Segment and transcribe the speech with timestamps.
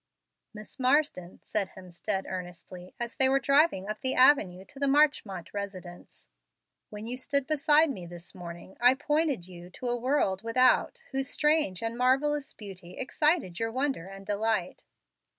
[0.51, 5.53] "Miss Marsden," said Hemstead, earnestly, as they were driving up the avenue to the Marchmont
[5.53, 6.27] residence,
[6.89, 11.29] "when you stood beside me this morning I pointed you to a world without, whose
[11.29, 14.81] strange and marvellous beauty excited your wonder and delight.